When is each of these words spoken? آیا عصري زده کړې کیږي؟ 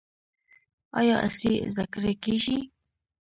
آیا 0.99 1.15
عصري 1.27 1.53
زده 1.73 1.85
کړې 1.93 2.13
کیږي؟ 2.23 2.57